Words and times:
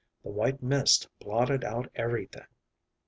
The 0.23 0.29
white 0.31 0.63
mist 0.63 1.07
blotted 1.19 1.63
out 1.63 1.91
everything." 1.93 2.47